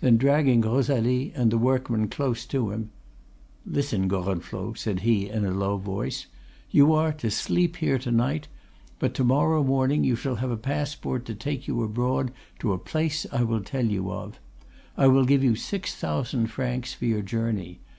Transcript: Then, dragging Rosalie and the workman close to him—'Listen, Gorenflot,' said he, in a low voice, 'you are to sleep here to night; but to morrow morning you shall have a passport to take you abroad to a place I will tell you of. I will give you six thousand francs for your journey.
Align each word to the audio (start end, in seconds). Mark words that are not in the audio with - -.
Then, 0.00 0.16
dragging 0.16 0.62
Rosalie 0.62 1.30
and 1.36 1.50
the 1.52 1.58
workman 1.58 2.08
close 2.08 2.46
to 2.46 2.70
him—'Listen, 2.70 4.08
Gorenflot,' 4.08 4.78
said 4.78 5.00
he, 5.00 5.28
in 5.28 5.44
a 5.44 5.50
low 5.50 5.76
voice, 5.76 6.26
'you 6.70 6.94
are 6.94 7.12
to 7.12 7.30
sleep 7.30 7.76
here 7.76 7.98
to 7.98 8.10
night; 8.10 8.48
but 8.98 9.12
to 9.12 9.24
morrow 9.24 9.62
morning 9.62 10.04
you 10.04 10.16
shall 10.16 10.36
have 10.36 10.50
a 10.50 10.56
passport 10.56 11.26
to 11.26 11.34
take 11.34 11.68
you 11.68 11.82
abroad 11.82 12.30
to 12.60 12.72
a 12.72 12.78
place 12.78 13.26
I 13.30 13.42
will 13.44 13.60
tell 13.60 13.84
you 13.84 14.10
of. 14.10 14.40
I 14.96 15.06
will 15.06 15.26
give 15.26 15.44
you 15.44 15.54
six 15.54 15.94
thousand 15.94 16.46
francs 16.46 16.94
for 16.94 17.04
your 17.04 17.20
journey. 17.20 17.80